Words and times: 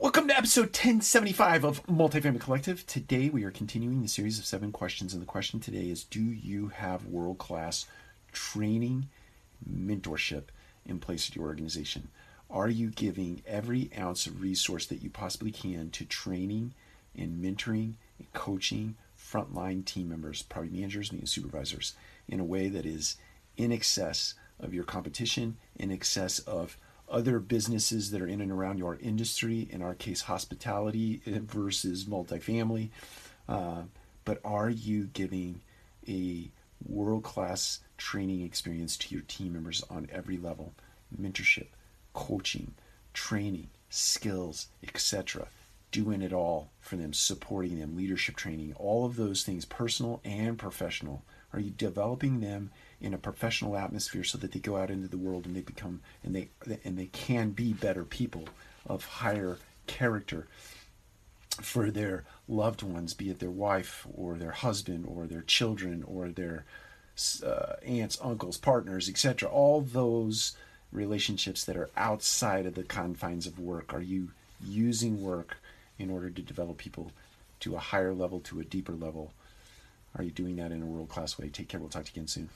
Welcome 0.00 0.26
to 0.26 0.36
episode 0.36 0.66
1075 0.66 1.64
of 1.64 1.86
Multifamily 1.86 2.40
Collective. 2.40 2.84
Today 2.84 3.28
we 3.28 3.44
are 3.44 3.52
continuing 3.52 4.02
the 4.02 4.08
series 4.08 4.40
of 4.40 4.44
seven 4.44 4.72
questions, 4.72 5.12
and 5.12 5.22
the 5.22 5.26
question 5.26 5.60
today 5.60 5.88
is 5.88 6.02
Do 6.02 6.20
you 6.20 6.68
have 6.68 7.06
world 7.06 7.38
class 7.38 7.86
training, 8.32 9.08
mentorship 9.64 10.46
in 10.84 10.98
place 10.98 11.30
at 11.30 11.36
your 11.36 11.46
organization? 11.46 12.08
Are 12.50 12.68
you 12.68 12.90
giving 12.90 13.42
every 13.46 13.88
ounce 13.96 14.26
of 14.26 14.42
resource 14.42 14.84
that 14.86 15.00
you 15.00 15.10
possibly 15.10 15.52
can 15.52 15.90
to 15.90 16.04
training 16.04 16.74
and 17.16 17.42
mentoring 17.42 17.94
and 18.18 18.32
coaching 18.32 18.96
frontline 19.16 19.84
team 19.84 20.08
members, 20.08 20.42
property 20.42 20.72
managers, 20.72 21.12
and 21.12 21.28
supervisors 21.28 21.94
in 22.28 22.40
a 22.40 22.44
way 22.44 22.68
that 22.68 22.84
is 22.84 23.16
in 23.56 23.70
excess 23.70 24.34
of 24.58 24.74
your 24.74 24.84
competition, 24.84 25.56
in 25.76 25.92
excess 25.92 26.40
of 26.40 26.76
other 27.08 27.38
businesses 27.38 28.10
that 28.10 28.20
are 28.20 28.26
in 28.26 28.40
and 28.40 28.50
around 28.50 28.78
your 28.78 28.96
industry, 29.00 29.68
in 29.70 29.82
our 29.82 29.94
case, 29.94 30.22
hospitality 30.22 31.20
versus 31.26 32.04
multifamily. 32.04 32.90
Uh, 33.48 33.82
but 34.24 34.40
are 34.44 34.70
you 34.70 35.04
giving 35.12 35.60
a 36.08 36.50
world 36.86 37.22
class 37.22 37.80
training 37.98 38.42
experience 38.42 38.96
to 38.96 39.14
your 39.14 39.24
team 39.28 39.52
members 39.52 39.82
on 39.90 40.08
every 40.12 40.36
level? 40.36 40.72
Mentorship, 41.20 41.68
coaching, 42.12 42.74
training, 43.12 43.68
skills, 43.90 44.68
etc. 44.82 45.46
Doing 45.94 46.22
it 46.22 46.32
all 46.32 46.70
for 46.80 46.96
them, 46.96 47.12
supporting 47.12 47.78
them, 47.78 47.96
leadership 47.96 48.34
training, 48.34 48.74
all 48.76 49.04
of 49.04 49.14
those 49.14 49.44
things, 49.44 49.64
personal 49.64 50.20
and 50.24 50.58
professional. 50.58 51.22
Are 51.52 51.60
you 51.60 51.70
developing 51.70 52.40
them 52.40 52.72
in 53.00 53.14
a 53.14 53.18
professional 53.18 53.76
atmosphere 53.76 54.24
so 54.24 54.36
that 54.38 54.50
they 54.50 54.58
go 54.58 54.76
out 54.76 54.90
into 54.90 55.06
the 55.06 55.16
world 55.16 55.46
and 55.46 55.54
they 55.54 55.60
become 55.60 56.00
and 56.24 56.34
they 56.34 56.48
and 56.82 56.98
they 56.98 57.06
can 57.06 57.50
be 57.50 57.72
better 57.72 58.02
people 58.02 58.48
of 58.86 59.04
higher 59.04 59.58
character 59.86 60.48
for 61.62 61.92
their 61.92 62.24
loved 62.48 62.82
ones, 62.82 63.14
be 63.14 63.30
it 63.30 63.38
their 63.38 63.50
wife 63.50 64.04
or 64.12 64.34
their 64.34 64.50
husband 64.50 65.06
or 65.08 65.28
their 65.28 65.42
children 65.42 66.02
or 66.02 66.28
their 66.28 66.64
uh, 67.46 67.74
aunts, 67.86 68.18
uncles, 68.20 68.58
partners, 68.58 69.08
etc. 69.08 69.48
All 69.48 69.80
those 69.80 70.56
relationships 70.90 71.64
that 71.64 71.76
are 71.76 71.90
outside 71.96 72.66
of 72.66 72.74
the 72.74 72.82
confines 72.82 73.46
of 73.46 73.60
work. 73.60 73.94
Are 73.94 74.02
you 74.02 74.30
using 74.60 75.22
work 75.22 75.58
in 75.98 76.10
order 76.10 76.30
to 76.30 76.42
develop 76.42 76.78
people 76.78 77.12
to 77.60 77.74
a 77.74 77.78
higher 77.78 78.12
level, 78.12 78.40
to 78.40 78.60
a 78.60 78.64
deeper 78.64 78.92
level? 78.92 79.32
Are 80.16 80.24
you 80.24 80.30
doing 80.30 80.56
that 80.56 80.72
in 80.72 80.82
a 80.82 80.86
world 80.86 81.08
class 81.08 81.38
way? 81.38 81.48
Take 81.48 81.68
care. 81.68 81.80
We'll 81.80 81.88
talk 81.88 82.04
to 82.04 82.10
you 82.10 82.20
again 82.20 82.28
soon. 82.28 82.50